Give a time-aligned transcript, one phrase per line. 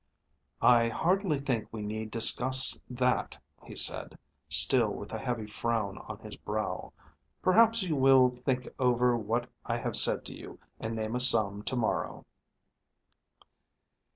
[0.63, 4.17] "I hardly think we need discuss that," he said,
[4.49, 6.91] still with a heavy frown on his brow.
[7.43, 11.61] "Perhaps you will think over what I have said to you, and name a sum
[11.65, 12.25] to morrow."